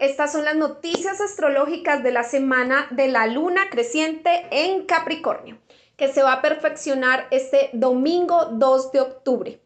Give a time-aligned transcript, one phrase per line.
[0.00, 5.58] Estas son las noticias astrológicas de la semana de la luna creciente en Capricornio,
[5.96, 9.60] que se va a perfeccionar este domingo 2 de octubre.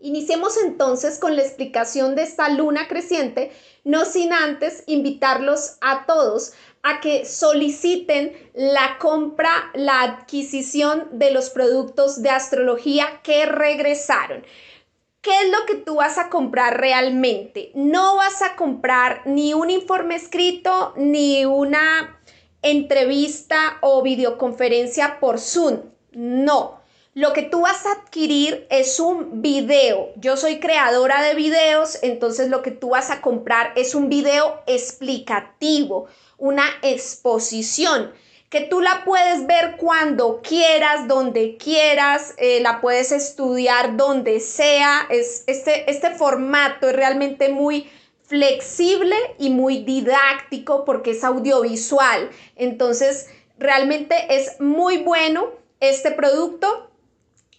[0.00, 3.52] Iniciemos entonces con la explicación de esta luna creciente,
[3.84, 11.50] no sin antes invitarlos a todos a que soliciten la compra, la adquisición de los
[11.50, 14.44] productos de astrología que regresaron.
[15.28, 17.70] ¿Qué es lo que tú vas a comprar realmente?
[17.74, 22.18] No vas a comprar ni un informe escrito, ni una
[22.62, 25.80] entrevista o videoconferencia por Zoom.
[26.12, 26.80] No.
[27.12, 30.12] Lo que tú vas a adquirir es un video.
[30.16, 34.62] Yo soy creadora de videos, entonces lo que tú vas a comprar es un video
[34.66, 36.06] explicativo,
[36.38, 38.14] una exposición
[38.50, 45.06] que tú la puedes ver cuando quieras, donde quieras, eh, la puedes estudiar donde sea.
[45.10, 47.90] Es, este, este formato es realmente muy
[48.22, 52.30] flexible y muy didáctico porque es audiovisual.
[52.56, 53.26] Entonces,
[53.58, 56.90] realmente es muy bueno este producto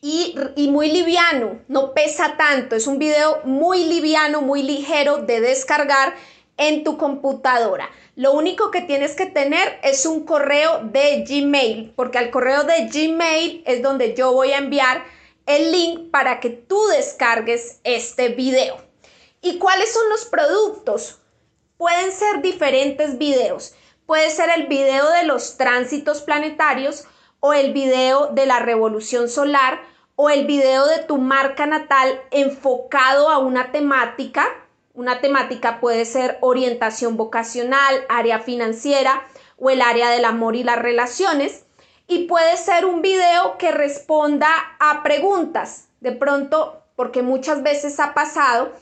[0.01, 2.75] y, y, muy liviano, no pesa tanto.
[2.75, 6.15] Es un video muy liviano, muy ligero de descargar
[6.59, 7.89] en tu computadora.
[8.15, 12.87] Lo único que tienes que tener es un correo de Gmail, porque al correo de
[12.87, 15.03] Gmail es donde yo voy a enviar
[15.45, 18.77] el link para que tú descargues este video.
[19.41, 21.19] ¿Y cuáles son los productos?
[21.77, 23.73] Pueden ser diferentes videos.
[24.05, 27.05] Puede ser el video de los tránsitos planetarios
[27.39, 29.79] o el video de la revolución solar
[30.15, 34.45] o el video de tu marca natal enfocado a una temática
[34.99, 39.25] una temática puede ser orientación vocacional, área financiera
[39.55, 41.63] o el área del amor y las relaciones.
[42.05, 45.87] Y puede ser un video que responda a preguntas.
[46.01, 48.73] De pronto, porque muchas veces ha pasado,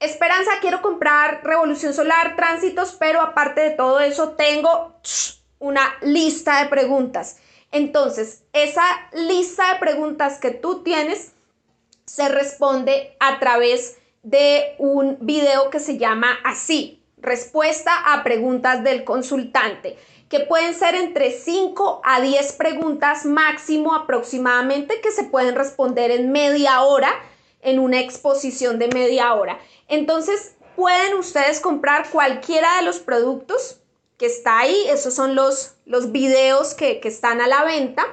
[0.00, 4.96] Esperanza, quiero comprar Revolución Solar, tránsitos, pero aparte de todo eso tengo
[5.60, 7.36] una lista de preguntas.
[7.70, 8.82] Entonces, esa
[9.12, 11.34] lista de preguntas que tú tienes
[12.04, 19.04] se responde a través de un video que se llama así, respuesta a preguntas del
[19.04, 26.10] consultante, que pueden ser entre 5 a 10 preguntas máximo aproximadamente que se pueden responder
[26.10, 27.12] en media hora,
[27.60, 29.58] en una exposición de media hora.
[29.88, 33.80] Entonces, pueden ustedes comprar cualquiera de los productos
[34.16, 38.06] que está ahí, esos son los, los videos que, que están a la venta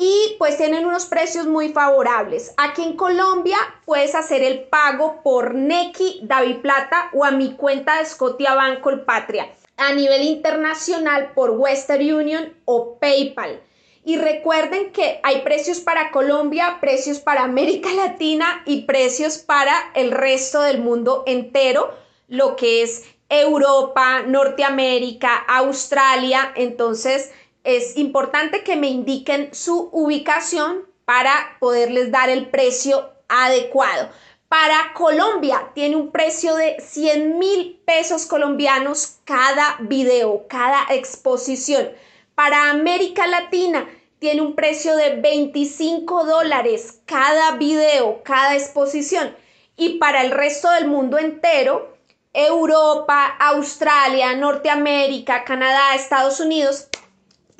[0.00, 2.54] y pues tienen unos precios muy favorables.
[2.56, 7.98] Aquí en Colombia puedes hacer el pago por Neki, David Plata o a mi cuenta
[7.98, 9.48] de Scotia Banco Patria.
[9.76, 13.60] A nivel internacional por Western Union o PayPal.
[14.02, 20.12] Y recuerden que hay precios para Colombia, precios para América Latina y precios para el
[20.12, 21.94] resto del mundo entero,
[22.26, 26.52] lo que es Europa, Norteamérica, Australia.
[26.56, 27.30] Entonces,
[27.64, 34.10] es importante que me indiquen su ubicación para poderles dar el precio adecuado.
[34.48, 41.90] Para Colombia tiene un precio de 100 mil pesos colombianos cada video, cada exposición.
[42.34, 43.88] Para América Latina
[44.18, 49.36] tiene un precio de 25 dólares cada video, cada exposición.
[49.76, 51.96] Y para el resto del mundo entero,
[52.32, 56.88] Europa, Australia, Norteamérica, Canadá, Estados Unidos,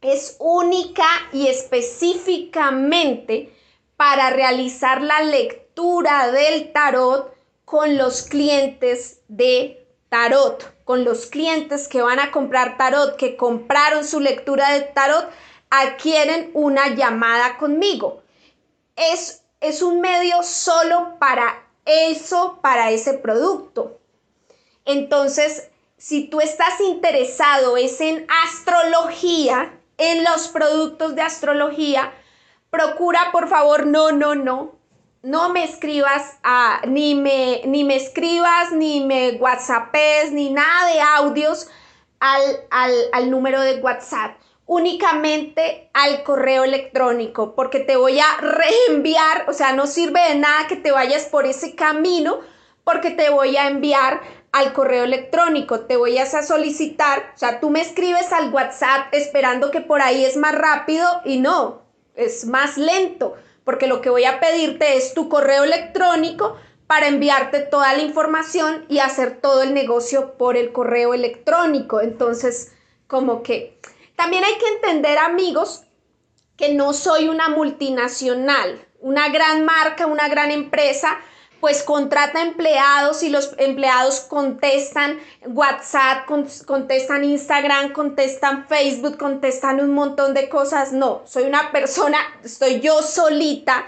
[0.00, 3.54] es única y específicamente
[3.98, 7.36] para realizar la lectura del tarot
[7.66, 14.04] con los clientes de tarot, con los clientes que van a comprar tarot, que compraron
[14.04, 15.28] su lectura de tarot,
[15.68, 18.22] adquieren una llamada conmigo.
[18.96, 23.98] Es es un medio solo para eso, para ese producto.
[24.84, 32.12] Entonces, si tú estás interesado es en astrología, en los productos de astrología,
[32.70, 34.76] procura por favor, no, no, no,
[35.22, 41.00] no me escribas, a, ni, me, ni me escribas, ni me whatsappes, ni nada de
[41.00, 41.68] audios
[42.20, 44.36] al, al, al número de WhatsApp
[44.68, 50.68] únicamente al correo electrónico, porque te voy a reenviar, o sea, no sirve de nada
[50.68, 52.40] que te vayas por ese camino,
[52.84, 54.20] porque te voy a enviar
[54.52, 59.70] al correo electrónico, te voy a solicitar, o sea, tú me escribes al WhatsApp esperando
[59.70, 61.80] que por ahí es más rápido y no,
[62.14, 66.56] es más lento, porque lo que voy a pedirte es tu correo electrónico
[66.86, 72.00] para enviarte toda la información y hacer todo el negocio por el correo electrónico.
[72.00, 72.72] Entonces,
[73.06, 73.78] como que
[74.18, 75.84] también hay que entender, amigos,
[76.56, 81.20] que no soy una multinacional, una gran marca, una gran empresa,
[81.60, 86.26] pues contrata empleados y los empleados contestan WhatsApp,
[86.66, 90.92] contestan Instagram, contestan Facebook, contestan un montón de cosas.
[90.92, 93.86] No, soy una persona, estoy yo solita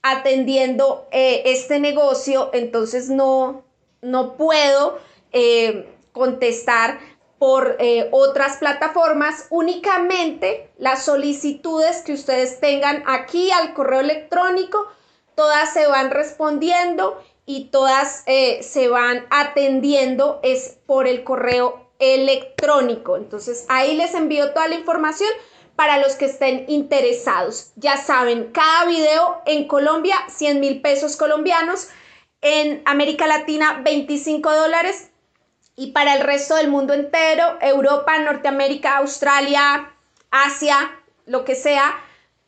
[0.00, 3.64] atendiendo eh, este negocio, entonces no,
[4.00, 4.98] no puedo
[5.32, 14.00] eh, contestar por eh, otras plataformas, únicamente las solicitudes que ustedes tengan aquí al correo
[14.00, 14.86] electrónico,
[15.34, 23.16] todas se van respondiendo y todas eh, se van atendiendo es por el correo electrónico.
[23.16, 25.30] Entonces ahí les envío toda la información
[25.76, 27.70] para los que estén interesados.
[27.76, 31.88] Ya saben, cada video en Colombia, 100 mil pesos colombianos.
[32.40, 35.07] En América Latina, 25 dólares
[35.78, 39.92] y para el resto del mundo entero, Europa, Norteamérica, Australia,
[40.28, 40.90] Asia,
[41.24, 41.94] lo que sea,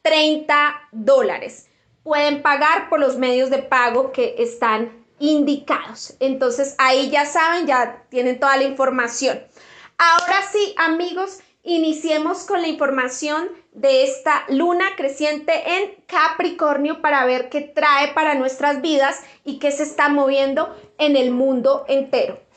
[0.03, 1.69] 30 dólares.
[2.03, 6.17] Pueden pagar por los medios de pago que están indicados.
[6.19, 9.41] Entonces ahí ya saben, ya tienen toda la información.
[9.97, 17.49] Ahora sí, amigos, iniciemos con la información de esta luna creciente en Capricornio para ver
[17.49, 22.50] qué trae para nuestras vidas y qué se está moviendo en el mundo entero.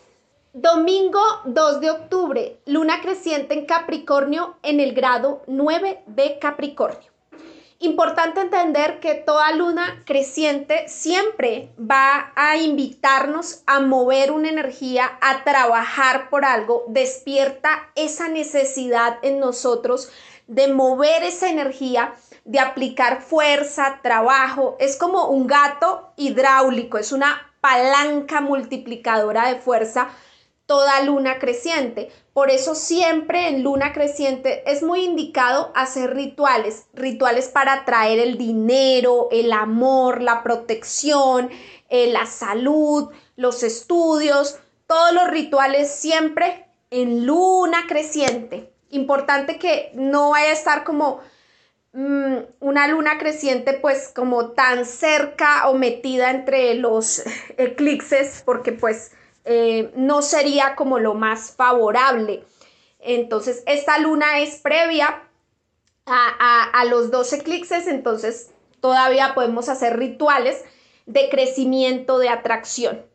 [0.56, 7.12] Domingo 2 de octubre, luna creciente en Capricornio en el grado 9 de Capricornio.
[7.80, 15.44] Importante entender que toda luna creciente siempre va a invitarnos a mover una energía, a
[15.44, 20.12] trabajar por algo, despierta esa necesidad en nosotros
[20.46, 22.14] de mover esa energía,
[22.46, 24.78] de aplicar fuerza, trabajo.
[24.80, 30.10] Es como un gato hidráulico, es una palanca multiplicadora de fuerza
[30.66, 32.10] toda luna creciente.
[32.34, 38.38] Por eso siempre en luna creciente es muy indicado hacer rituales, rituales para atraer el
[38.38, 41.50] dinero, el amor, la protección,
[41.90, 48.74] eh, la salud, los estudios, todos los rituales siempre en luna creciente.
[48.90, 51.20] Importante que no vaya a estar como
[51.94, 57.24] mm, una luna creciente pues como tan cerca o metida entre los
[57.58, 59.12] eclipses porque pues
[59.46, 62.46] eh, no sería como lo más favorable.
[63.00, 65.24] Entonces, esta luna es previa
[66.06, 70.64] a, los dos eclipses, entonces todavía podemos hacer rituales
[71.06, 73.06] de crecimiento, de atracción.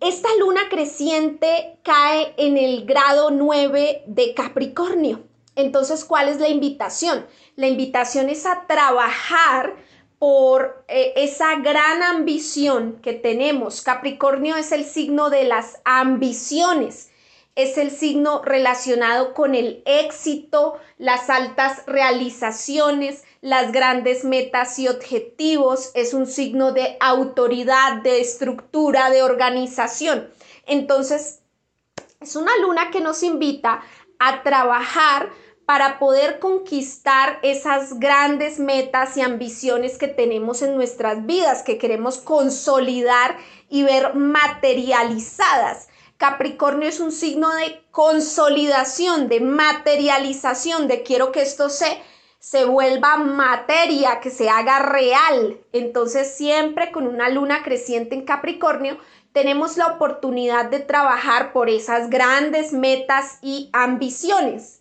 [0.00, 5.24] Esta luna creciente cae en el grado 9 de Capricornio.
[5.54, 7.26] Entonces, ¿cuál es la invitación?
[7.56, 9.74] La invitación es a trabajar
[10.26, 13.80] por eh, esa gran ambición que tenemos.
[13.80, 17.10] Capricornio es el signo de las ambiciones,
[17.54, 25.92] es el signo relacionado con el éxito, las altas realizaciones, las grandes metas y objetivos,
[25.94, 30.28] es un signo de autoridad, de estructura, de organización.
[30.66, 31.38] Entonces,
[32.20, 33.80] es una luna que nos invita
[34.18, 35.30] a trabajar
[35.66, 42.18] para poder conquistar esas grandes metas y ambiciones que tenemos en nuestras vidas, que queremos
[42.18, 43.36] consolidar
[43.68, 45.88] y ver materializadas.
[46.18, 52.00] Capricornio es un signo de consolidación, de materialización, de quiero que esto se,
[52.38, 55.58] se vuelva materia, que se haga real.
[55.72, 58.98] Entonces siempre con una luna creciente en Capricornio
[59.32, 64.75] tenemos la oportunidad de trabajar por esas grandes metas y ambiciones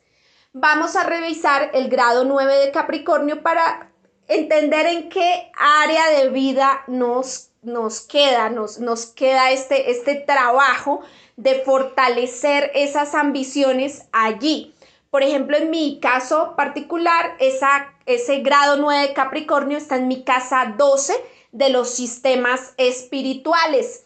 [0.57, 3.91] vamos a revisar el grado 9 de Capricornio para
[4.29, 11.01] entender en qué área de vida nos, nos queda, nos, nos queda este, este trabajo
[11.35, 14.73] de fortalecer esas ambiciones allí.
[15.11, 20.23] Por ejemplo, en mi caso particular, esa, ese grado 9 de Capricornio está en mi
[20.23, 21.13] casa 12
[21.51, 24.05] de los sistemas espirituales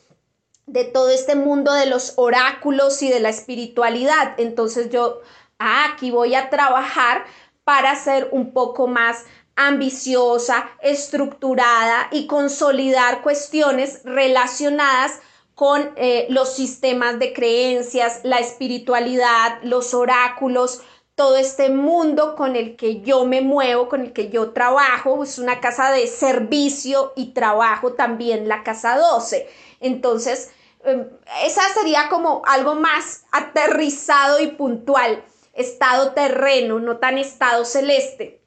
[0.65, 4.33] de todo este mundo de los oráculos y de la espiritualidad.
[4.37, 5.21] Entonces yo
[5.59, 7.25] ah, aquí voy a trabajar
[7.63, 9.25] para ser un poco más
[9.55, 15.19] ambiciosa, estructurada y consolidar cuestiones relacionadas
[15.53, 20.81] con eh, los sistemas de creencias, la espiritualidad, los oráculos,
[21.15, 25.37] todo este mundo con el que yo me muevo, con el que yo trabajo, es
[25.37, 29.45] una casa de servicio y trabajo también la casa 12.
[29.81, 30.49] Entonces,
[30.85, 31.09] em,
[31.43, 35.21] esa sería como algo más aterrizado y puntual,
[35.59, 38.41] estado terreno, no tan estado celeste.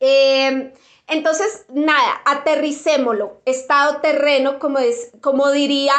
[0.00, 0.72] Em,
[1.06, 5.94] entonces, nada, aterricémoslo, estado terreno, como, es, como diría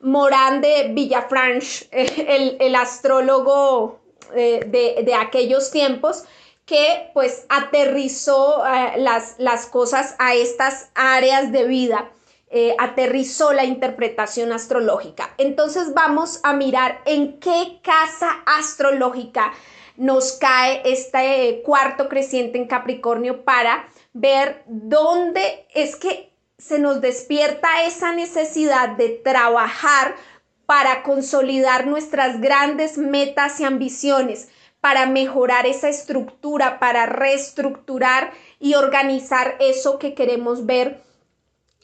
[0.00, 4.00] Morán de Villafranche, el, el astrólogo
[4.34, 4.60] eh,
[5.04, 6.24] de, aquellos tiempos
[6.64, 12.10] que pues aterrizó eh, las, las, cosas a estas áreas de vida,
[12.50, 15.32] eh, aterrizó la interpretación astrológica.
[15.38, 19.52] Entonces vamos a mirar en qué casa astrológica
[19.96, 27.84] nos cae este cuarto creciente en Capricornio para ver dónde es que se nos despierta
[27.84, 30.16] esa necesidad de trabajar
[30.64, 34.48] para consolidar nuestras grandes metas y ambiciones,
[34.80, 41.02] para mejorar esa estructura, para reestructurar y organizar eso que queremos ver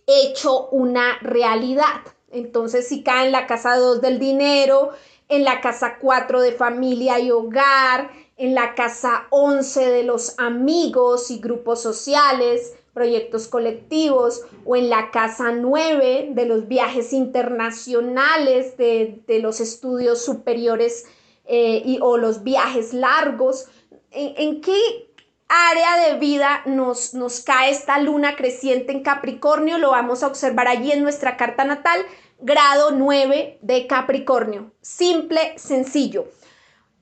[0.06, 2.02] hecho una realidad.
[2.32, 4.90] Entonces, si cae en la casa 2 del dinero,
[5.28, 11.30] en la casa 4 de familia y hogar, en la casa 11 de los amigos
[11.30, 19.22] y grupos sociales, proyectos colectivos o en la casa 9 de los viajes internacionales, de,
[19.40, 21.06] los estudios superiores
[21.46, 23.66] eh, y, o los viajes largos.
[24.10, 25.08] ¿En, qué
[25.48, 29.78] área de vida nos, nos cae esta luna creciente en Capricornio?
[29.78, 32.04] Lo vamos a observar allí en nuestra carta natal,
[32.42, 34.72] grado 9 de Capricornio.
[34.80, 36.26] Simple, sencillo.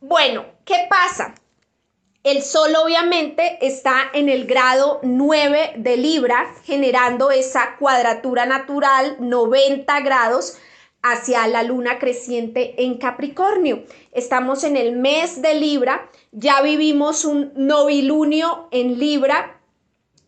[0.00, 1.34] Bueno, ¿qué pasa?
[2.22, 10.00] El Sol obviamente está en el grado 9 de Libra, generando esa cuadratura natural 90
[10.00, 10.58] grados
[11.02, 13.84] hacia la luna creciente en Capricornio.
[14.12, 19.58] Estamos en el mes de Libra, ya vivimos un novilunio en Libra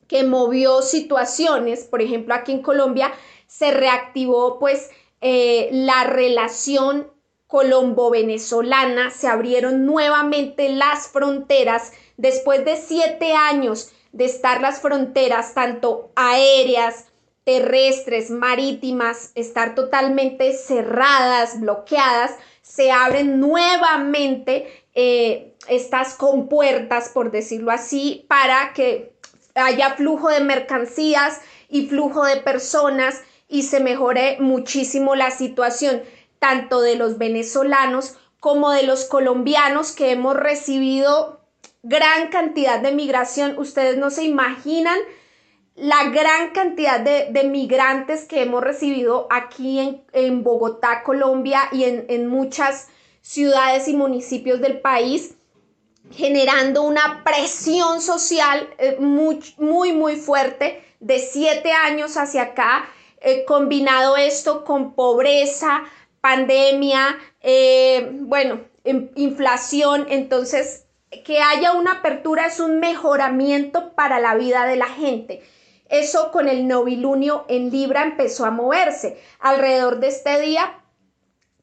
[0.08, 3.12] que movió situaciones, por ejemplo aquí en Colombia
[3.52, 4.90] se reactivó pues
[5.22, 7.06] eh, la relación
[7.46, 16.10] colombo-venezolana, se abrieron nuevamente las fronteras después de siete años de estar las fronteras, tanto
[16.16, 17.06] aéreas,
[17.44, 28.24] terrestres, marítimas, estar totalmente cerradas, bloqueadas, se abren nuevamente eh, estas compuertas, por decirlo así,
[28.28, 29.12] para que
[29.54, 36.02] haya flujo de mercancías y flujo de personas y se mejore muchísimo la situación
[36.38, 41.42] tanto de los venezolanos como de los colombianos que hemos recibido
[41.82, 43.58] gran cantidad de migración.
[43.58, 44.98] Ustedes no se imaginan
[45.74, 52.88] la gran cantidad de, migrantes que hemos recibido aquí en, Bogotá, Colombia y en, muchas
[53.20, 55.34] ciudades y municipios del país,
[56.10, 62.88] generando una presión social eh, muy, muy, muy fuerte de siete años hacia acá,
[63.22, 65.84] eh, combinado esto con pobreza,
[66.20, 68.60] pandemia, eh, bueno,
[69.14, 70.86] inflación, entonces
[71.24, 75.42] que haya una apertura es un mejoramiento para la vida de la gente.
[75.88, 79.20] Eso con el novilunio en Libra empezó a moverse.
[79.38, 80.80] Alrededor de este día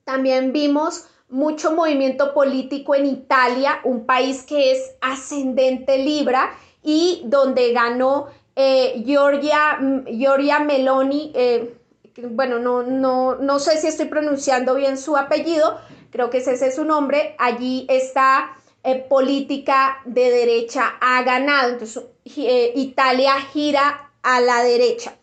[0.03, 6.51] también vimos mucho movimiento político en Italia, un país que es ascendente Libra
[6.83, 8.27] y donde ganó
[8.61, 11.77] eh, Giorgia, Giorgia Meloni, eh,
[12.29, 16.75] bueno, no, no, no sé si estoy pronunciando bien su apellido, creo que ese es
[16.75, 24.61] su nombre, allí esta eh, política de derecha ha ganado, entonces Italia gira a la
[24.61, 25.15] derecha.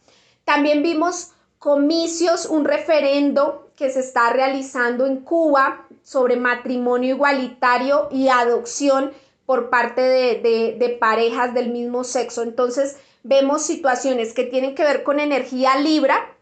[0.47, 8.29] También vimos comicios, un referendo que se está realizando en Cuba sobre matrimonio igualitario y
[8.29, 9.13] adopción
[9.45, 12.43] por parte de, de parejas del mismo sexo.
[12.43, 16.33] Entonces vemos situaciones que tienen que ver con energía libra,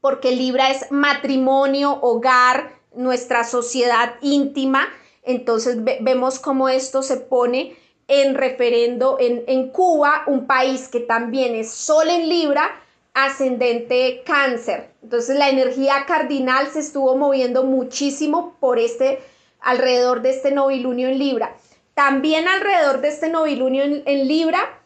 [0.00, 4.88] porque Libra es matrimonio, hogar, nuestra sociedad íntima.
[5.22, 11.54] Entonces vemos cómo esto se pone en referendo en, en, Cuba, un país que también
[11.54, 12.70] es Sol en Libra,
[13.12, 14.90] ascendente cáncer.
[15.02, 19.20] Entonces la energía cardinal se estuvo moviendo muchísimo por este,
[19.60, 21.56] alrededor de este novilunio en Libra.
[21.94, 24.77] También alrededor de este novilunio en, Libra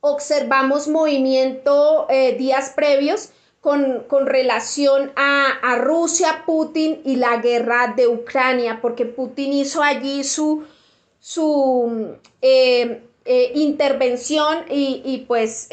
[0.00, 3.30] observamos movimiento eh, días previos
[3.60, 10.64] con, relación a, Rusia, Putin y la guerra de Ucrania, porque Putin hizo allí su,
[11.18, 15.68] su eh, eh, intervención y, pues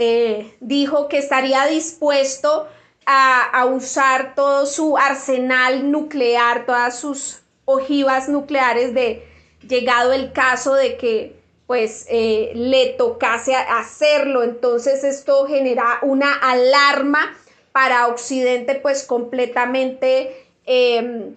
[0.60, 2.68] dijo que estaría dispuesto
[3.06, 9.24] a, a, usar todo su arsenal nuclear, todas sus ojivas nucleares de,
[9.68, 11.37] llegado el caso de que
[11.68, 14.44] pues eh, le tocase hacerlo.
[14.44, 17.38] Entonces esto genera una alarma
[17.74, 21.36] para Occidente pues completamente em,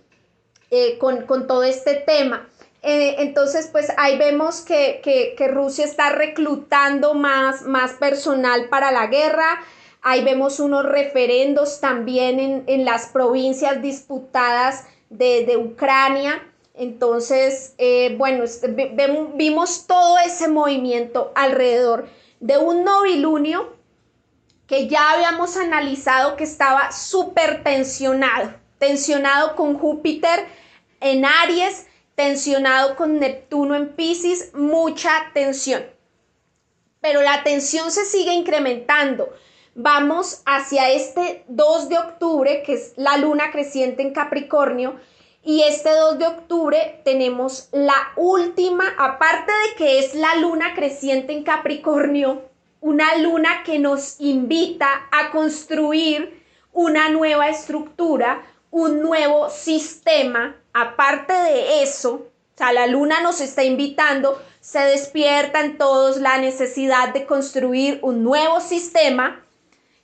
[0.71, 2.49] eh, con, todo este tema.
[2.83, 9.61] Eh, entonces pues ahí vemos que, Rusia está reclutando más, más personal para la guerra.
[10.01, 16.41] Ahí vemos unos referendos también en, las provincias disputadas de, de Ucrania.
[16.81, 18.43] Entonces, eh, bueno,
[19.35, 22.09] vimos todo ese movimiento alrededor
[22.41, 23.77] de un novilunio
[24.67, 30.47] que ya habíamos analizado que estaba súper tensionado, tensionado con Júpiter
[31.03, 35.85] en Aries, tensionado con Neptuno en Pisces, mucha tensión.
[37.03, 39.29] Pero la tensión se sigue incrementando.
[39.75, 44.99] Vamos hacia este 2 de octubre, que es la luna creciente en Capricornio,
[45.42, 51.32] y este 2 de octubre tenemos la última, aparte de que es la luna creciente
[51.32, 52.42] en Capricornio,
[52.80, 60.56] una luna que nos invita a construir una nueva estructura, un nuevo sistema.
[60.73, 66.38] Aparte de eso, o sea, la luna nos está invitando, se despierta en todos la
[66.38, 69.42] necesidad de construir un nuevo sistema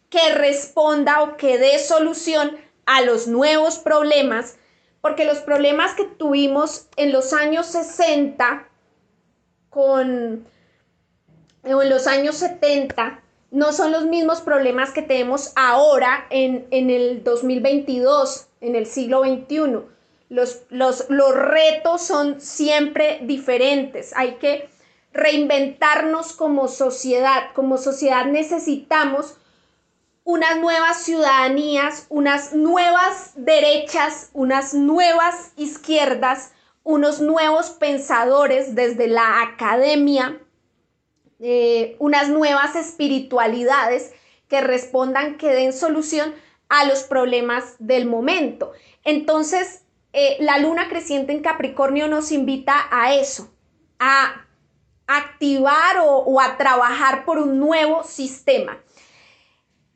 [0.09, 4.57] que responda o que dé solución a los nuevos problemas
[5.07, 8.67] porque los problemas que tuvimos en los años 60
[9.71, 10.45] con,
[11.63, 17.23] o en los años 70 no son los mismos problemas que tenemos ahora en, el
[17.23, 19.79] 2022, en el siglo XXI.
[20.29, 24.13] Los, los, los retos son siempre diferentes.
[24.17, 24.69] Hay que
[25.13, 27.53] reinventarnos como sociedad.
[27.55, 29.37] Como sociedad necesitamos
[30.27, 40.37] unas nuevas ciudadanías, unas nuevas derechas, unas nuevas izquierdas, unos nuevos pensadores desde la academia,
[41.39, 44.15] eh, unas nuevas espiritualidades
[44.49, 46.35] que respondan, que den solución
[46.69, 48.73] a los problemas del momento.
[49.05, 53.55] Entonces, eh, la luna creciente en Capricornio nos invita a eso,
[54.01, 54.45] a
[55.07, 58.83] activar o a trabajar por un nuevo sistema.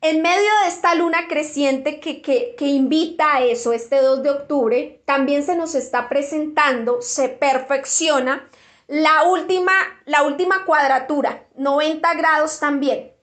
[0.03, 5.43] En medio de esta luna creciente que, invita a eso, este 2 de octubre, también
[5.43, 8.49] se nos está presentando, se perfecciona
[8.87, 9.73] la última,
[10.05, 13.13] la última cuadratura, 90 grados también.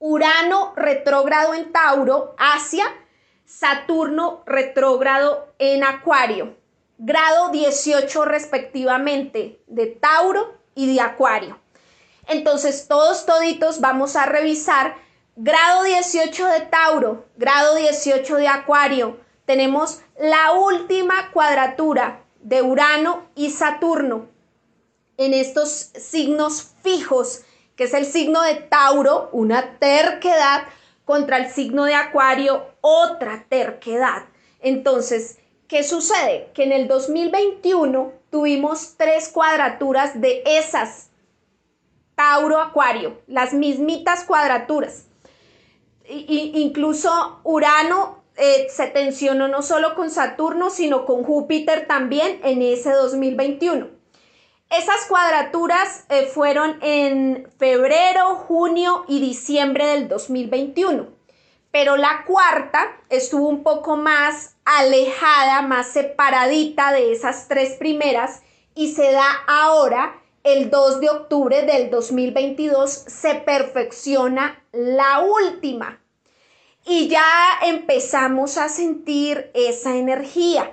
[0.00, 2.84] Urano retrógrado en Tauro hacia
[3.44, 6.56] Saturno retrógrado en Acuario,
[6.98, 11.60] grado 18 respectivamente de Tauro y de Acuario.
[12.26, 15.05] Entonces todos toditos vamos a revisar
[15.38, 19.20] Grado 18 de Tauro, grado 18 de Acuario.
[19.44, 24.28] Tenemos la última cuadratura de Urano y Saturno
[25.18, 27.42] en estos signos fijos,
[27.76, 30.62] que es el signo de Tauro, una terquedad,
[31.04, 34.24] contra el signo de Acuario, otra terquedad.
[34.60, 36.50] Entonces, ¿qué sucede?
[36.54, 41.10] Que en el 2021 tuvimos tres cuadraturas de esas.
[42.14, 45.05] Tauro-Acuario, las mismitas cuadraturas
[46.08, 52.92] incluso Urano eh, se tensionó no solo con Saturno, sino con Júpiter también en ese
[52.92, 53.88] 2021.
[54.68, 61.06] Esas cuadraturas eh, fueron en febrero, junio y diciembre del 2021.
[61.70, 68.42] Pero la cuarta estuvo un poco más alejada, más separadita de esas tres primeras
[68.74, 76.00] y se da ahora el 2 de octubre del 2022 se perfecciona la última
[76.86, 77.26] y ya
[77.64, 80.70] empezamos a sentir esa energía.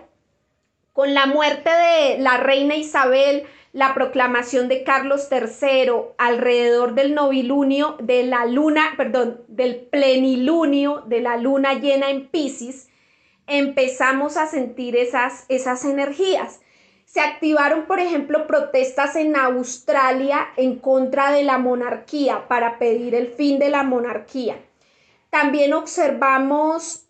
[0.93, 7.97] Con la muerte de la reina Isabel, la proclamación de Carlos III alrededor del novilunio
[7.99, 12.89] de la luna, perdón, del plenilunio de la luna llena en Pisces,
[13.47, 16.59] empezamos a sentir esas, esas energías.
[17.13, 23.27] Se activaron, por ejemplo, protestas en Australia en contra de la monarquía para pedir el
[23.27, 24.57] fin de la monarquía.
[25.29, 27.05] También observamos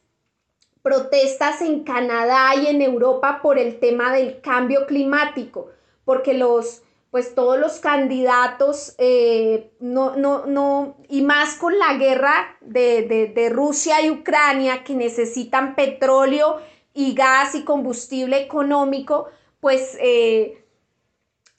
[0.82, 5.70] protestas en Canadá y en Europa por el tema del cambio climático,
[6.04, 12.58] porque los pues todos los candidatos, eh, no, no, no, y más con la guerra
[12.60, 16.58] de, Rusia y Ucrania que necesitan petróleo
[16.94, 19.30] y gas y combustible económico,
[19.64, 20.62] pues eh,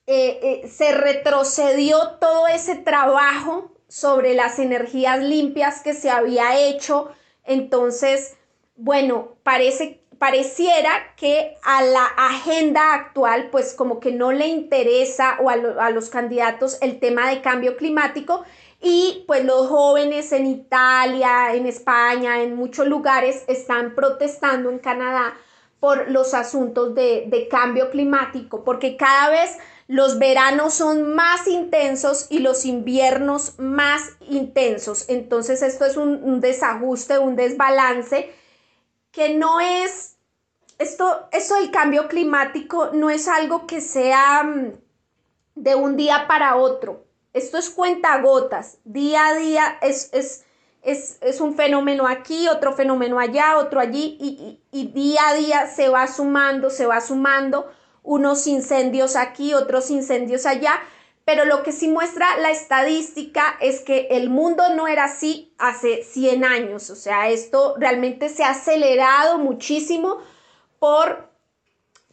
[0.06, 7.08] eh, se retrocedió todo ese trabajo sobre las energías limpias que se había hecho.
[7.44, 8.36] Entonces,
[8.76, 15.48] bueno, parece pareciera que a la agenda actual, pues como que no le interesa o
[15.48, 18.44] a, los candidatos el tema de cambio climático
[18.82, 25.34] y pues los jóvenes en Italia, en España, en muchos lugares están protestando en Canadá
[25.84, 32.26] por los asuntos de, de cambio climático, porque cada vez los veranos son más intensos
[32.30, 35.04] y los inviernos más intensos.
[35.08, 38.32] Entonces esto es un, desajuste, un desbalance
[39.10, 40.16] que no es,
[40.78, 44.72] esto, eso del cambio climático no es algo que sea mm,
[45.54, 47.04] de un día para otro.
[47.34, 50.46] Esto es cuentagotas, día a día es, es,
[50.84, 55.88] es, un fenómeno aquí, otro fenómeno allá, otro allí, y, y día a día se
[55.88, 57.70] va sumando, se va sumando
[58.02, 60.80] unos incendios aquí, otros incendios allá,
[61.24, 66.04] pero lo que sí muestra la estadística es que el mundo no era así hace
[66.04, 66.90] 100 años.
[66.90, 70.18] O sea, esto realmente se ha acelerado muchísimo
[70.78, 71.30] por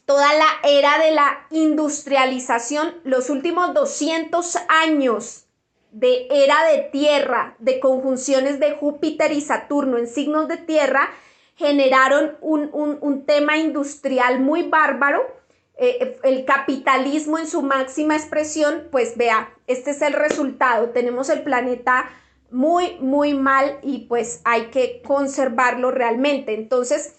[0.06, 3.02] toda la era de la industrialización.
[3.04, 5.46] Los últimos 200 años
[5.92, 11.10] de era de tierra, de conjunciones de Júpiter y Saturno en signos de tierra,
[11.56, 15.42] generaron un, un tema industrial muy bárbaro
[15.84, 20.90] eh, el capitalismo en su máxima expresión, pues vea, este es el resultado.
[20.90, 22.08] Tenemos el planeta
[22.52, 26.54] muy, muy mal y pues hay que conservarlo realmente.
[26.54, 27.16] Entonces,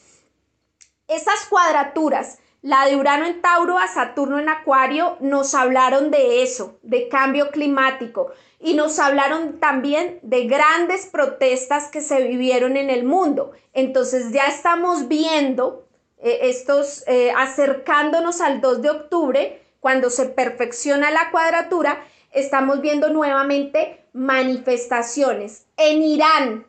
[1.09, 6.79] esas cuadraturas, la de Urano en Tauro a Saturno en Acuario, nos hablaron de eso,
[6.83, 8.31] de cambio climático.
[8.61, 13.51] Y nos hablaron también de grandes protestas que se vivieron en el mundo.
[13.73, 21.11] Entonces ya estamos viendo eh, estos, eh, acercándonos al 2 de octubre, cuando se perfecciona
[21.11, 25.67] la cuadratura, estamos viendo nuevamente manifestaciones.
[25.77, 26.67] En Irán,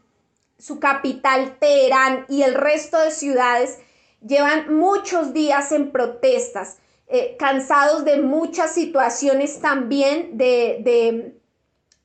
[0.58, 3.78] su capital Teherán y el resto de ciudades
[4.26, 11.38] llevan muchos días en protestas, eh, cansados de muchas situaciones también de, de,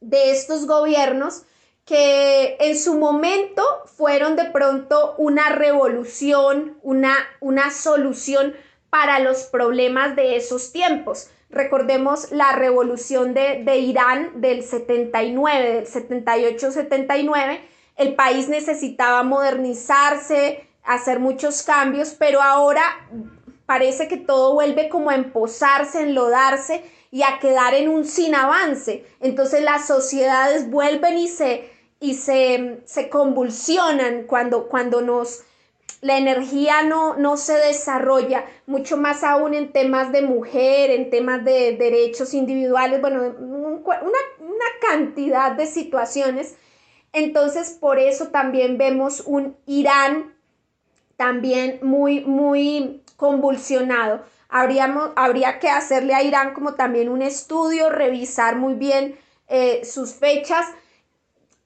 [0.01, 1.45] de estos gobiernos
[1.85, 8.55] que en su momento fueron de pronto una revolución, una, una solución
[8.91, 11.31] para los problemas de esos tiempos.
[11.49, 17.61] Recordemos la revolución de, de Irán del 79, del 78-79.
[17.97, 22.83] El país necesitaba modernizarse, hacer muchos cambios, pero ahora
[23.67, 29.05] parece que todo vuelve como a emposarse, enlodarse y a quedar en un sin avance.
[29.21, 31.71] Entonces las sociedades vuelven y se,
[32.01, 35.43] y se, convulsionan cuando, cuando nos,
[36.01, 41.45] la energía no, no se desarrolla, mucho más aún en temas de mujer, en temas
[41.45, 46.57] de derechos individuales, bueno, una, una cantidad de situaciones.
[47.13, 50.38] Entonces, por eso también vemos un Irán
[51.19, 54.23] también muy, muy convulsionado.
[54.49, 60.15] Habríamos, habría que hacerle a Irán como también un estudio, revisar muy bien eh, sus
[60.15, 60.65] fechas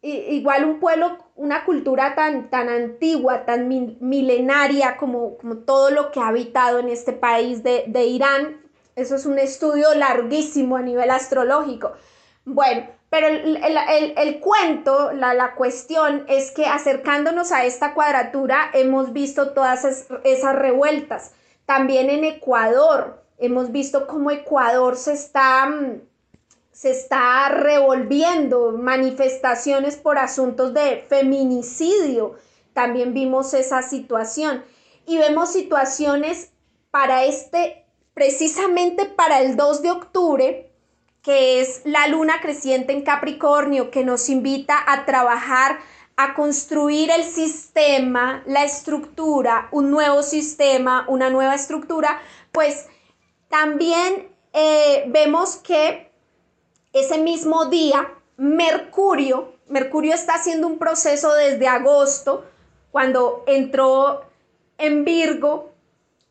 [0.02, 6.20] igual un pueblo, una cultura tan, tan antigua, tan milenaria como, como, todo lo que
[6.20, 8.60] ha habitado en este país de, Irán.
[8.96, 11.92] Eso es un estudio larguísimo a nivel astrológico.
[12.44, 19.52] Bueno, pero el, cuento, la, la, cuestión es que acercándonos a esta cuadratura hemos visto
[19.52, 19.84] todas
[20.24, 21.32] esas revueltas.
[21.66, 26.00] También en Ecuador hemos visto cómo Ecuador se está mm,
[26.72, 32.36] se está revolviendo manifestaciones por asuntos de feminicidio.
[32.72, 34.64] También vimos esa situación.
[35.04, 36.50] Y vemos situaciones
[36.90, 40.71] para este, precisamente para el 2 de octubre,
[41.22, 45.78] que es la luna creciente en Capricornio, que nos invita a trabajar,
[46.16, 52.86] a construir el sistema, la estructura, un nuevo sistema, una nueva estructura, pues
[53.48, 56.10] también eh, vemos que
[56.92, 62.44] ese mismo día, Mercurio, Mercurio está haciendo un proceso desde agosto,
[62.90, 64.22] cuando entró
[64.76, 65.70] en Virgo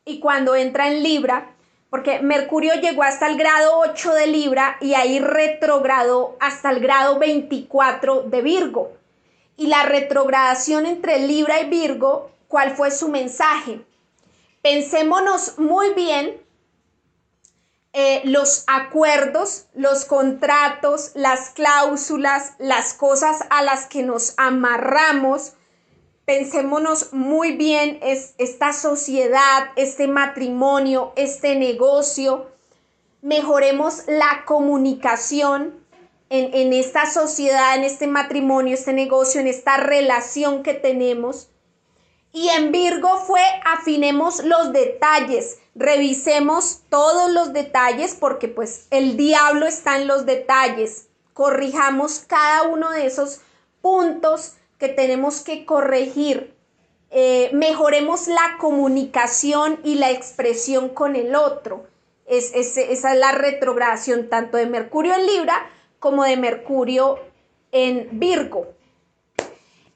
[0.05, 1.50] y cuando entra en Libra,
[1.91, 7.19] porque Mercurio llegó hasta el grado 8 de Libra y ahí retrogradó hasta el grado
[7.19, 8.93] 24 de Virgo.
[9.57, 13.81] Y la retrogradación entre Libra y Virgo, ¿cuál fue su mensaje?
[14.61, 16.41] Pensémonos muy bien
[17.91, 25.55] eh, los acuerdos, los contratos, las cláusulas, las cosas a las que nos amarramos.
[26.31, 32.49] Pensémonos muy bien, es esta sociedad, este matrimonio, este negocio.
[33.21, 35.75] Mejoremos la comunicación
[36.29, 41.49] en, en esta sociedad, en este matrimonio, este negocio, en esta relación que tenemos.
[42.31, 49.67] Y en Virgo fue afinemos los detalles, revisemos todos los detalles porque pues el diablo
[49.67, 51.09] está en los detalles.
[51.33, 53.41] Corrijamos cada uno de esos
[53.81, 56.55] puntos que tenemos que corregir.
[57.11, 61.85] Eh, mejoremos la comunicación y la expresión con el otro.
[62.25, 62.81] Es, esa
[63.13, 67.19] es la retrogradación tanto de Mercurio en Libra como de Mercurio
[67.71, 68.69] en Virgo.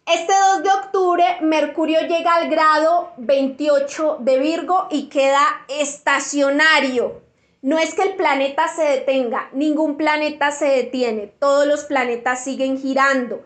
[0.06, 7.24] Este 2 de octubre, Mercurio llega al grado 28 de Virgo y queda estacionario.
[7.64, 12.78] No es que el planeta se detenga, ningún planeta se detiene, todos los planetas siguen
[12.78, 13.44] girando.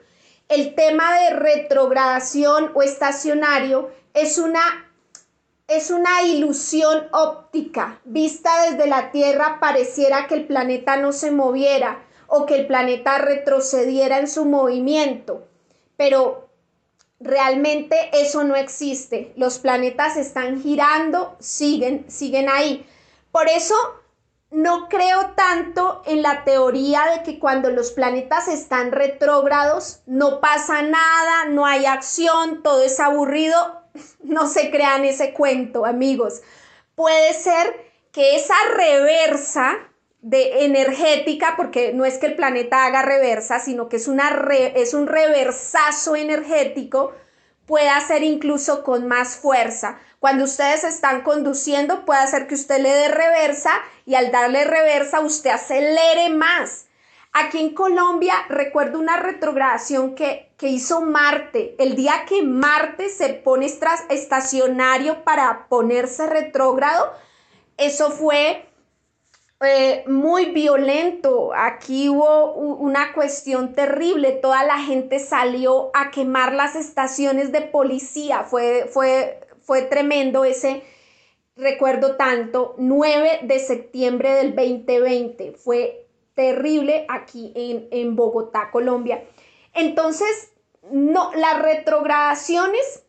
[0.50, 4.92] El tema de retrogradación o estacionario es una,
[5.68, 8.02] es una ilusión óptica.
[8.04, 13.20] Vista desde la Tierra pareciera que el planeta no se moviera o que el planeta
[13.20, 15.48] retrocediera en su movimiento.
[15.98, 16.50] Pero
[17.20, 19.32] realmente eso no existe.
[19.36, 22.88] Los planetas están girando, siguen, siguen ahí.
[23.32, 23.76] Por eso
[24.52, 30.82] no creo tanto en la teoría de que cuando los planetas están retrógrados no pasa
[30.82, 33.56] nada, no hay acción, todo es aburrido.
[34.24, 36.42] No se crean ese cuento, amigos.
[36.94, 39.78] Puede ser que esa reversa
[40.22, 44.30] de energética, porque no es que el planeta haga reversa, sino que es, una
[44.76, 47.14] es un reversazo energético,
[47.70, 50.00] puede hacer incluso con más fuerza.
[50.18, 53.70] Cuando ustedes están conduciendo, puede hacer que usted le dé reversa
[54.08, 56.88] y al darle reversa usted acelere más.
[57.32, 61.76] Aquí en Colombia recuerdo una retrogradación que, que hizo Marte.
[61.78, 67.14] El día que Marte se pone estacionario para ponerse retrógrado,
[67.78, 68.68] eso fue
[69.62, 71.52] eh, muy violento.
[71.54, 74.32] Aquí hubo una cuestión terrible.
[74.32, 78.44] Toda la gente salió a quemar las estaciones de policía.
[78.44, 80.84] Fue, fue, fue tremendo ese,
[81.56, 85.54] recuerdo tanto, 9 de septiembre del 2020.
[85.54, 89.24] Fue terrible aquí en, en Bogotá, Colombia.
[89.74, 90.54] Entonces,
[90.90, 93.04] no, las retrogradaciones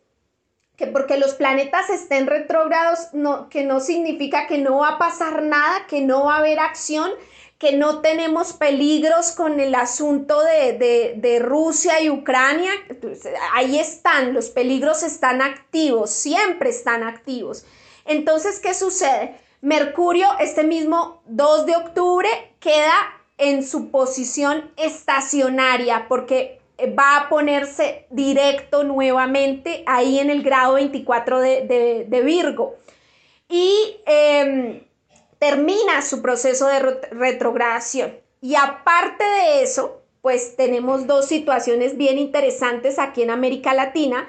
[0.81, 5.43] que porque los planetas estén retrógrados, no, que no significa que no va a pasar
[5.43, 7.11] nada, que no va a haber acción,
[7.59, 12.71] que no tenemos peligros con el asunto de, de Rusia y Ucrania.
[12.99, 17.63] Pues, ahí están, los peligros están activos, siempre están activos.
[18.05, 19.39] Entonces, ¿qué sucede?
[19.61, 22.95] Mercurio, este mismo 2 de octubre, queda
[23.37, 31.39] en su posición estacionaria porque va a ponerse directo nuevamente ahí en el grado 24
[31.39, 32.75] de, Virgo.
[33.49, 34.83] Y em,
[35.39, 36.79] termina su proceso de
[37.11, 38.13] retrogradación.
[38.41, 44.27] Y aparte de eso, pues tenemos dos situaciones bien interesantes aquí en América Latina.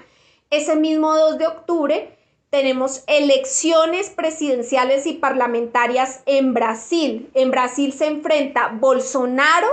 [0.51, 2.19] Ese mismo 2 de octubre
[2.53, 7.31] tenemos elecciones presidenciales y parlamentarias en Brasil.
[7.33, 9.69] En Brasil se enfrenta Bolsonaro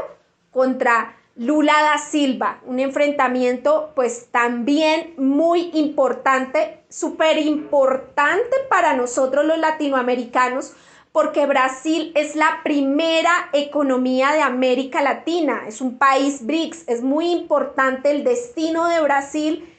[0.51, 9.57] contra Lula da Silva, un enfrentamiento pues también muy importante, súper importante para nosotros los
[9.57, 10.73] latinoamericanos,
[11.13, 17.31] porque Brasil es la primera economía de América Latina, es un país BRICS, es muy
[17.31, 19.73] importante el destino de Brasil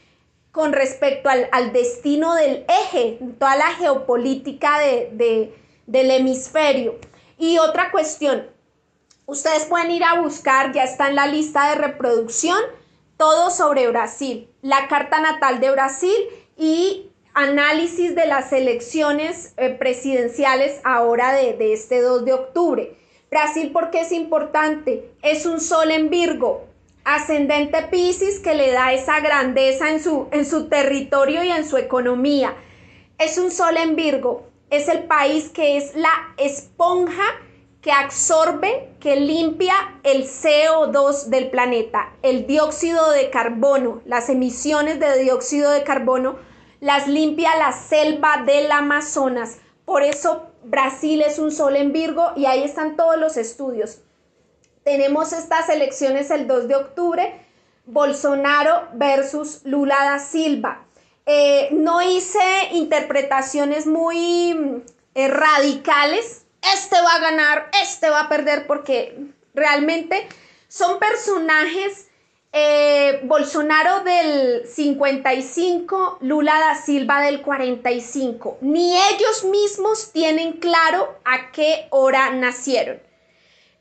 [0.52, 5.52] con respecto al, destino del eje, toda la geopolítica de,
[5.86, 6.96] del hemisferio.
[7.36, 8.46] Y otra cuestión,
[9.30, 12.58] Ustedes pueden ir a buscar, ya está en la lista de reproducción,
[13.16, 16.16] todo sobre Brasil, la carta natal de Brasil
[16.56, 22.98] y análisis de las elecciones eh, presidenciales ahora de, este 2 de octubre.
[23.30, 25.12] Brasil, ¿por qué es importante?
[25.22, 26.64] Es un sol en Virgo,
[27.04, 31.76] ascendente Pisces que le da esa grandeza en su, en su territorio y en su
[31.76, 32.56] economía.
[33.16, 37.22] Es un sol en Virgo, es el país que es la esponja
[37.80, 45.18] que absorbe, que limpia el CO2 del planeta, el dióxido de carbono, las emisiones de
[45.18, 46.36] dióxido de carbono,
[46.80, 49.58] las limpia la selva del Amazonas.
[49.84, 54.00] Por eso Brasil es un sol en Virgo y ahí están todos los estudios.
[54.84, 57.46] Tenemos estas elecciones el 2 de octubre,
[57.86, 60.84] Bolsonaro versus Lula da Silva.
[61.26, 62.40] Eh, no hice
[62.72, 64.82] interpretaciones muy
[65.14, 69.16] eh, radicales este va a ganar, este va a perder, porque
[69.54, 70.28] realmente
[70.68, 72.08] son personajes
[72.52, 78.58] eh, Bolsonaro del 55, Lula da Silva del 45.
[78.60, 83.00] Ni ellos mismos tienen claro a qué hora nacieron.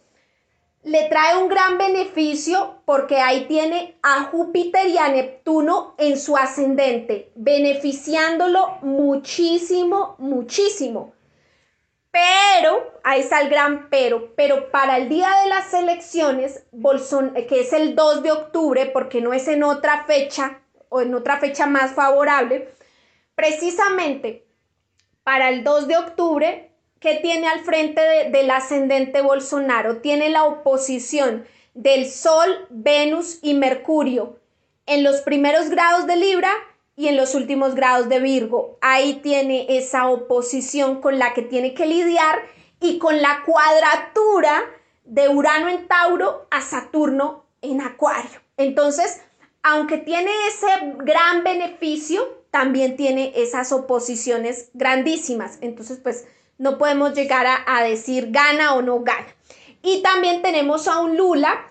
[0.86, 6.38] le trae un gran beneficio porque ahí tiene a Júpiter y a Neptuno en su
[6.38, 11.14] ascendente, beneficiándolo muchísimo, muchísimo.
[12.12, 17.62] Pero, ahí está el gran pero, pero para el día de las elecciones, Bolson, que
[17.62, 21.66] es el 2 de octubre, porque no es en otra fecha o en otra fecha
[21.66, 22.70] más favorable,
[23.34, 24.46] precisamente
[25.24, 26.75] para el 2 de octubre
[27.06, 29.98] ¿Qué tiene al frente del ascendente Bolsonaro?
[29.98, 34.40] Tiene la oposición del Sol, Venus y Mercurio
[34.88, 36.52] en los primeros grados de Libra
[36.96, 38.80] y en los últimos grados de Virgo.
[38.82, 42.40] Ahí tiene esa oposición con la que tiene que lidiar
[42.80, 44.64] y con la cuadratura
[45.04, 48.42] de Urano en Tauro a Saturno en Acuario.
[48.58, 49.22] Entonces,
[49.62, 55.60] aunque tiene ese gran beneficio, también tiene esas oposiciones grandísimas.
[55.62, 56.26] Entonces, pues
[56.58, 59.28] no podemos llegar a, decir gana o no gana.
[59.82, 61.70] Y también tenemos a un Lula,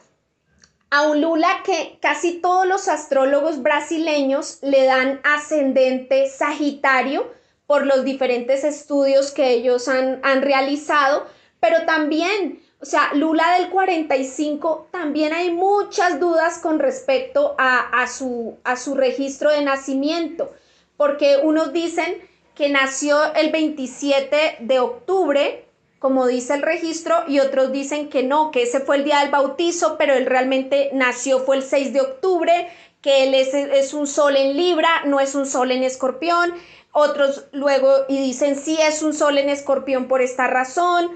[0.90, 7.32] a un Lula que casi todos los astrólogos brasileños le dan ascendente Sagitario
[7.66, 11.26] por los diferentes estudios que ellos han, han realizado,
[11.60, 18.06] pero también, o sea, Lula del 45, también hay muchas dudas con respecto a, a,
[18.06, 20.52] su, a su registro de nacimiento,
[20.98, 22.22] porque unos dicen
[22.54, 25.64] que nació el 27 de octubre,
[25.98, 29.30] como dice el registro, y otros dicen que no, que ese fue el día del
[29.30, 32.68] bautizo, pero él realmente nació fue el 6 de octubre,
[33.00, 36.54] que él es, un sol en Libra, no es un sol en escorpión.
[36.90, 41.10] Otros luego y dicen sí es un sol en escorpión por esta razón.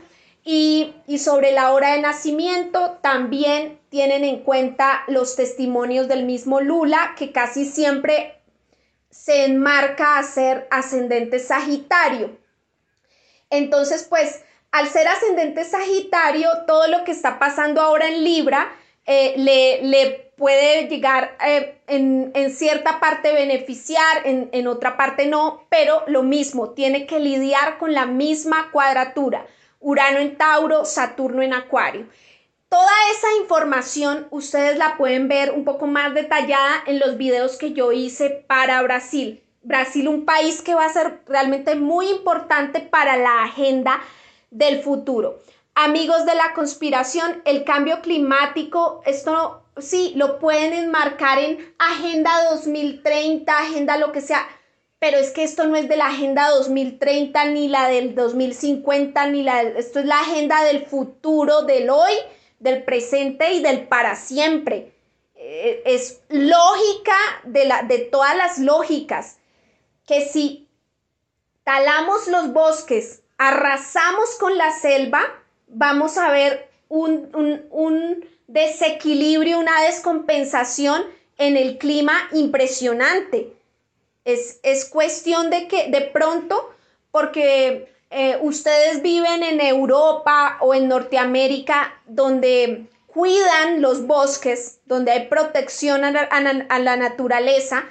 [0.44, 6.60] Y, y, sobre la hora de nacimiento también tienen en cuenta los testimonios del mismo
[6.60, 8.37] Lula, que casi siempre
[9.18, 12.38] se enmarca a ser ascendente Sagitario.
[13.50, 18.72] Entonces, pues, al ser ascendente Sagitario, todo lo que está pasando ahora en Libra
[19.06, 25.26] eh, le, le, puede llegar eh, en, en, cierta parte beneficiar, en, en otra parte
[25.26, 29.46] no, pero lo mismo, tiene que lidiar con la misma cuadratura.
[29.80, 32.06] Urano en Tauro, Saturno en Acuario.
[32.68, 37.72] Toda esa información ustedes la pueden ver un poco más detallada en los videos que
[37.72, 39.42] yo hice para Brasil.
[39.62, 44.00] Brasil, un país que va a ser realmente muy importante para la agenda
[44.50, 45.38] del futuro.
[45.74, 53.56] Amigos de la conspiración, el cambio climático, esto sí, lo pueden enmarcar en Agenda 2030,
[53.56, 54.46] Agenda lo que sea,
[54.98, 59.42] pero es que esto no es de la Agenda 2030 ni la del 2050, ni
[59.42, 62.12] la, esto es la agenda del futuro, del hoy
[62.58, 64.92] del presente y del para siempre.
[65.34, 69.38] Eh, es lógica de, la, de todas las lógicas
[70.06, 70.66] que si
[71.64, 75.20] talamos los bosques, arrasamos con la selva,
[75.68, 77.30] vamos a ver un,
[77.70, 81.04] un desequilibrio, una descompensación
[81.36, 83.52] en el clima impresionante.
[84.24, 86.74] Es, es, cuestión de que de pronto
[87.10, 95.26] porque eh, ustedes viven en Europa o en Norteamérica donde cuidan los bosques, donde hay
[95.26, 97.84] protección a la, naturaleza,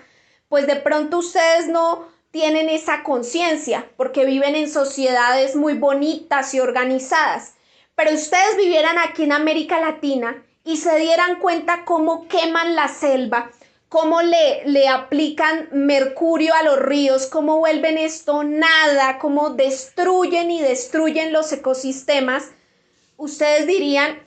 [0.50, 6.60] pues de pronto ustedes no tienen esa conciencia porque viven en sociedades muy bonitas y
[6.60, 7.56] organizadas.
[7.96, 13.52] Pero ustedes vivieran aquí en América Latina y se dieran cuenta cómo queman la selva,
[13.90, 20.62] cómo le, le aplican mercurio a los ríos, cómo vuelven esto nada, cómo destruyen y
[20.62, 22.52] destruyen los ecosistemas,
[23.16, 24.20] ustedes dirían,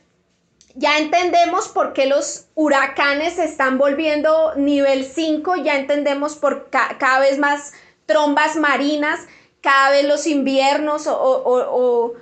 [0.74, 7.20] ya entendemos por qué los huracanes se están volviendo nivel 5, ya entendemos por cada
[7.20, 7.72] vez más
[8.06, 9.20] trombas marinas,
[9.60, 12.14] cada vez los inviernos o,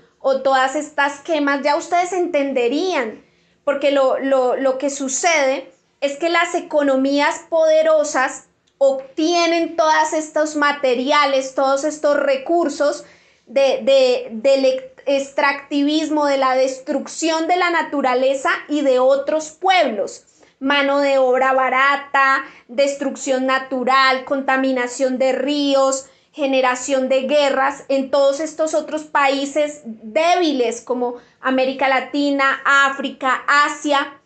[0.42, 3.24] todas estas quemas, ya ustedes entenderían,
[3.64, 5.70] porque lo, lo que sucede
[6.00, 13.04] es que las economías poderosas obtienen todos estos materiales, todos estos recursos
[13.46, 14.64] de, del
[15.06, 20.24] extractivismo, de la destrucción de la naturaleza y de otros pueblos.
[20.60, 28.74] Mano de obra barata, destrucción natural, contaminación de ríos, generación de guerras en todos estos
[28.74, 34.20] otros países débiles como América Latina, África, Asia.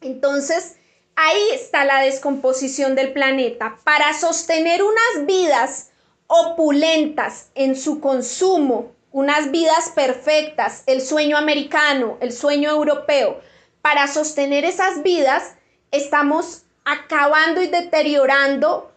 [0.00, 0.76] Entonces,
[1.16, 3.78] Ahí está la descomposición del planeta.
[3.84, 5.90] Para sostener unas vidas
[6.26, 13.40] opulentas en su consumo, unas vidas perfectas, el sueño americano, el sueño europeo,
[13.82, 15.54] para sostener esas vidas
[15.90, 18.92] estamos acabando y deteriorando,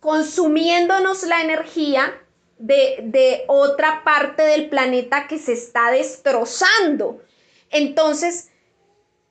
[0.00, 2.18] consumiéndonos la energía
[2.58, 7.22] de, de, otra parte del planeta que se está destrozando.
[7.70, 8.50] Entonces,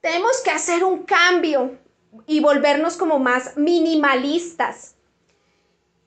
[0.01, 1.77] tenemos que hacer un cambio
[2.27, 4.95] y volvernos como más minimalistas.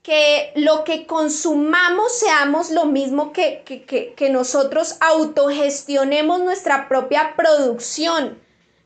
[0.02, 8.38] Que lo que consumamos seamos lo mismo que, que, nosotros autogestionemos nuestra propia producción,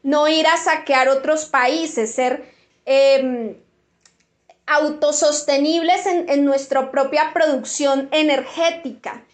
[0.04, 2.54] no ir a saquear otros países, ser
[2.84, 3.56] em,
[4.66, 9.24] autosostenibles en, en nuestra propia producción energética.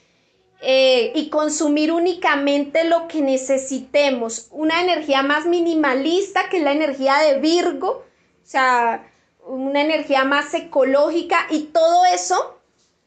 [0.61, 4.48] Eh, y consumir únicamente lo que necesitemos.
[4.50, 8.05] Una energía más minimalista que es la energía de Virgo,
[8.42, 9.07] o sea,
[9.46, 12.59] una energía más ecológica y todo eso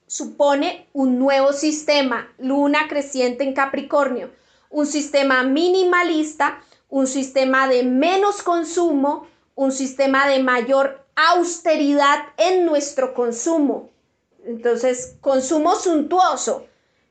[0.05, 4.31] supone un nuevo sistema, luna creciente en Capricornio,
[4.69, 13.13] un sistema minimalista, un sistema de menos consumo, un sistema de mayor austeridad en nuestro
[13.13, 13.89] consumo.
[14.45, 16.67] Entonces, consumo suntuoso,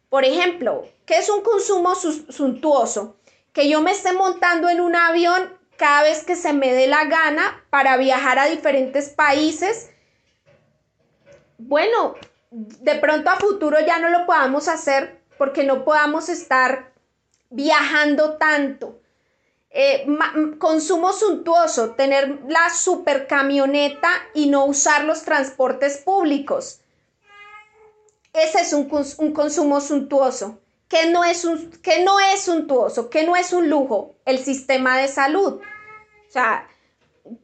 [0.09, 3.17] por ejemplo, ¿qué es un consumo suntuoso?
[3.53, 7.05] Que yo me esté montando en un avión cada vez que se me dé la
[7.05, 9.91] gana para viajar a diferentes países.
[11.59, 12.15] Bueno,
[12.51, 16.93] de pronto a futuro ya no lo podamos hacer porque no podamos estar
[17.51, 19.01] viajando tanto.
[19.71, 20.07] Eh,
[20.59, 26.81] consumo suntuoso, tener la super camioneta y no usar los transportes públicos.
[28.37, 28.85] Ese es un,
[29.33, 30.61] consumo suntuoso.
[30.89, 33.09] ¿Qué no, es un, que no es suntuoso?
[33.09, 34.15] ¿Qué no es un lujo?
[34.27, 35.55] El sistema de salud.
[35.55, 36.69] O sea,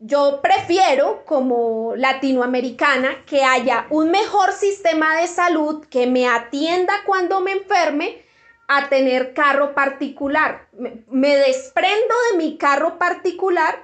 [0.01, 7.40] yo prefiero como latinoamericana que haya un mejor sistema de salud que me atienda cuando
[7.40, 8.22] me enferme
[8.68, 10.68] a tener carro particular.
[11.09, 13.82] me desprendo de mi carro particular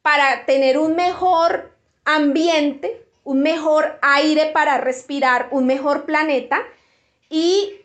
[0.00, 1.72] para tener un mejor
[2.04, 6.62] ambiente un mejor aire para respirar, un mejor planeta
[7.28, 7.76] y,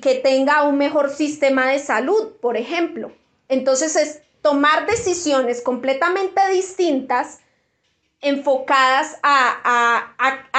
[0.00, 3.12] que tenga un mejor sistema de salud, por ejemplo.
[3.48, 7.40] Entonces es tomar decisiones completamente distintas
[8.22, 10.14] enfocadas a,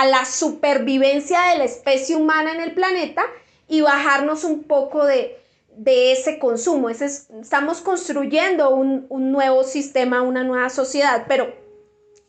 [0.07, 3.23] la supervivencia de la especie humana en el planeta
[3.67, 5.39] y bajarnos un poco de,
[5.85, 6.89] ese consumo.
[6.89, 11.51] estamos construyendo un, un, nuevo sistema, una nueva sociedad, pero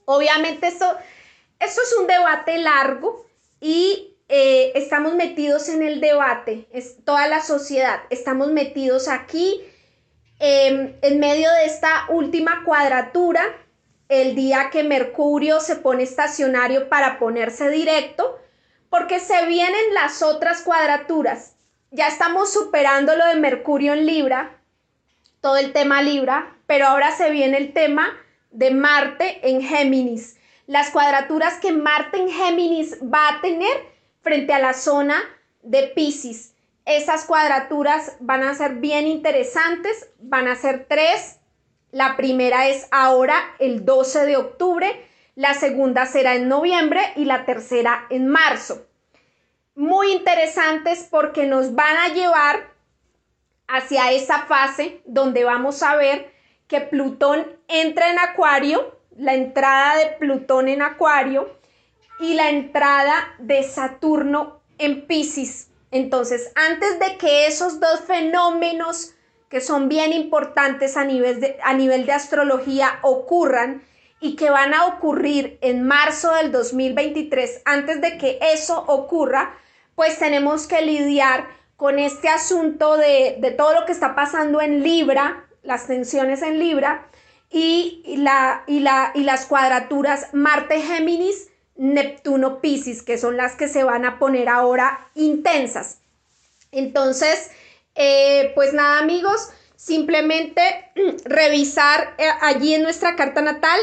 [0.07, 0.87] obviamente esto
[1.61, 3.27] esto es un debate largo
[3.61, 9.63] y eh, estamos metidos en el debate, es toda la sociedad, estamos metidos aquí
[10.39, 13.43] em, en medio de esta última cuadratura,
[14.09, 18.39] el día que Mercurio se pone estacionario para ponerse directo,
[18.91, 21.57] porque se vienen las otras cuadraturas.
[21.91, 24.61] Ya estamos superando lo de Mercurio en Libra,
[25.41, 28.17] todo el tema Libra, pero ahora se viene el tema
[28.51, 30.36] de Marte en Géminis
[30.67, 33.77] las cuadraturas que Marte en Géminis va a tener
[34.21, 35.23] frente a la zona
[35.63, 36.55] de Pisces.
[36.85, 41.39] Esas cuadraturas van a ser bien interesantes, van a ser tres.
[41.91, 47.45] La primera es ahora, el 12 de octubre, la segunda será en noviembre y la
[47.45, 48.87] tercera en marzo.
[49.75, 52.73] muy interesantes porque nos van a llevar
[53.69, 56.33] hacia esa fase donde vamos a ver
[56.67, 61.57] que Plutón entra en Acuario, la entrada de Plutón en Acuario
[62.21, 65.69] y la entrada de Saturno en Pisces.
[65.91, 69.15] Entonces, antes de que esos dos fenómenos
[69.49, 73.83] que son bien importantes a nivel de, a nivel de astrología ocurran
[74.21, 79.55] y que van a ocurrir en marzo del 2023, antes de que eso ocurra,
[79.95, 81.47] pues tenemos que lidiar
[81.77, 86.59] con este asunto de, de todo lo que está pasando en Libra, las tensiones en
[86.59, 87.09] Libra
[87.51, 94.05] y, la, y, la, y las cuadraturas Marte-Géminis, Neptuno-Piscis, que son las que se van
[94.05, 95.99] a poner ahora intensas.
[96.73, 97.51] Entonces,
[97.95, 100.63] eh, pues nada amigos, simplemente
[101.25, 103.79] revisar eh, allí en nuestra carta natal,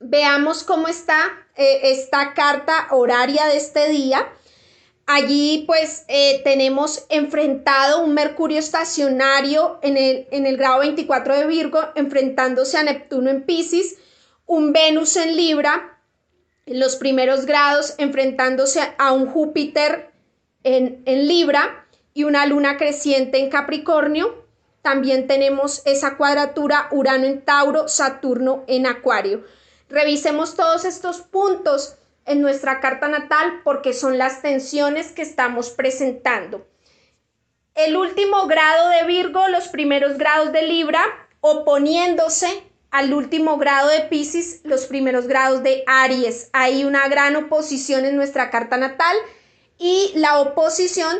[0.00, 1.20] veamos cómo está
[1.56, 4.28] eh, esta carta horaria de este día.
[5.10, 6.04] Allí pues
[6.44, 12.82] tenemos enfrentado un Mercurio estacionario en el, en el grado 24 de Virgo, enfrentándose a
[12.82, 13.96] Neptuno en Pisces,
[14.44, 15.98] un Venus en Libra,
[16.66, 20.10] en los primeros grados, enfrentándose a un Júpiter
[20.62, 21.86] en, en Libra,
[22.18, 24.44] y una luna creciente en Capricornio.
[24.82, 29.44] También tenemos esa cuadratura Urano en Tauro, Saturno en Acuario.
[29.88, 31.94] Revisemos todos estos puntos
[32.28, 36.66] en nuestra carta natal porque son las tensiones que estamos presentando.
[37.74, 41.02] El último grado de Virgo, los primeros grados de Libra,
[41.40, 46.50] oponiéndose al último grado de Pisces, los primeros grados de Aries.
[46.52, 49.16] Hay una gran oposición en nuestra carta natal
[49.78, 51.16] y la oposición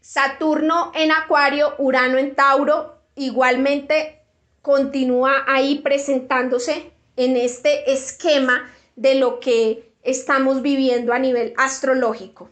[0.00, 4.20] Saturno en Acuario, Urano en Tauro, igualmente
[4.60, 12.50] continúa ahí presentándose en este esquema de lo que estamos viviendo a nivel astrológico.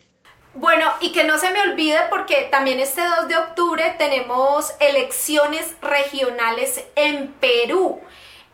[0.55, 5.75] Bueno, y que no se me olvide porque también este 2 de octubre tenemos elecciones
[5.81, 8.01] regionales en Perú.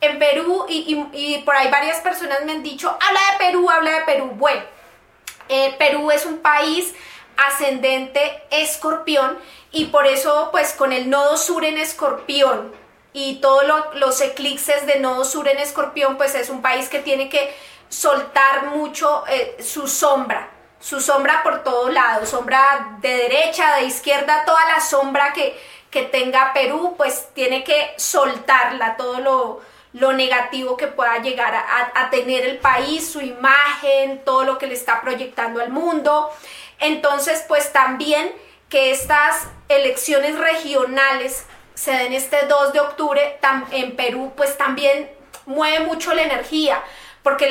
[0.01, 4.05] En Perú, y, por ahí varias personas me han dicho, habla de Perú, habla de
[4.05, 4.31] Perú.
[4.37, 4.63] Bueno,
[5.49, 6.95] eh, Perú es un país
[7.37, 9.39] ascendente escorpión
[9.73, 12.73] y por eso pues con el nodo sur en escorpión
[13.13, 13.65] y todos
[13.95, 17.55] los eclipses de nodo sur en escorpión pues es un país que tiene que
[17.89, 20.49] soltar mucho eh, su sombra,
[20.81, 25.59] su sombra por todo lado, sombra de derecha, de izquierda, toda la sombra que,
[25.91, 29.61] que tenga Perú pues tiene que soltarla, todo lo,
[29.93, 34.67] lo negativo que pueda llegar a, a, tener el país, su imagen, todo lo que
[34.67, 36.31] le está proyectando al mundo.
[36.79, 38.33] Entonces, pues también
[38.69, 43.39] que estas elecciones regionales se den este 2 de octubre
[43.71, 45.11] en Perú, pues también
[45.47, 46.83] mueve mucho la energía,
[47.23, 47.51] porque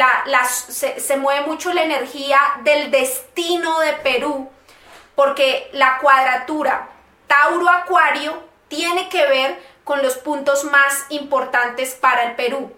[0.69, 4.49] se, se mueve mucho la energía del destino de Perú,
[5.15, 6.89] porque la cuadratura
[7.27, 12.73] Tauro-Acuario tiene que ver con los puntos más importantes para el Perú.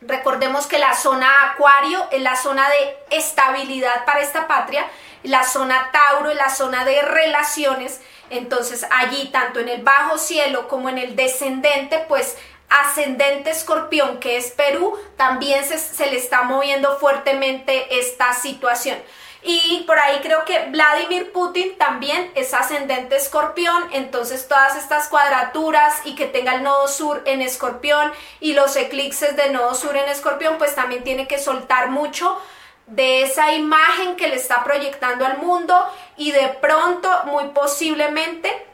[0.00, 4.86] Recordemos que la zona Acuario es la zona de estabilidad para esta patria
[5.22, 8.00] la zona Tauro, la zona de relaciones,
[8.30, 12.38] entonces allí tanto en el bajo cielo como en el descendente, pues
[12.70, 18.96] ascendente escorpión que es Perú, también se, se le está moviendo fuertemente esta situación.
[19.42, 25.94] Y por ahí creo que Vladimir Putin también es ascendente escorpión, entonces todas estas cuadraturas
[26.04, 30.08] y que tenga el nodo sur en escorpión y los eclipses de nodo sur en
[30.10, 32.38] escorpión, pues también tiene que soltar mucho
[32.86, 35.74] de esa imagen que le está proyectando al mundo
[36.16, 38.66] y de pronto, muy posiblemente,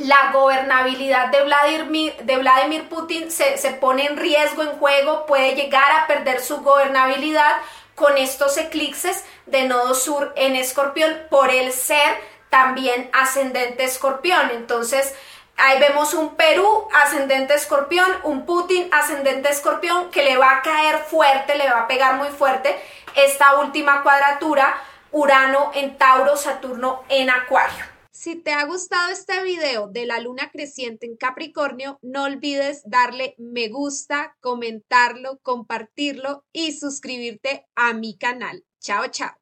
[0.00, 6.06] la gobernabilidad de Vladimir, Putin se, se, pone en riesgo, en juego, puede llegar a
[6.06, 7.56] perder su gobernabilidad
[7.94, 12.16] con estos eclipses de nodo sur en escorpión por el ser
[12.48, 14.50] también ascendente escorpión.
[14.50, 15.14] Entonces,
[15.62, 21.00] Ahí vemos un Perú ascendente escorpión, un Putin ascendente escorpión que le va a caer
[21.00, 22.74] fuerte, le va a pegar muy fuerte
[23.14, 24.74] esta última cuadratura,
[25.12, 27.99] Urano en Tauro, Saturno en Acuario.
[28.20, 33.34] Si te ha gustado este video de la luna creciente en Capricornio, no olvides darle
[33.38, 38.62] me gusta, comentarlo, compartirlo y suscribirte a mi canal.
[38.78, 39.39] Chao, chao.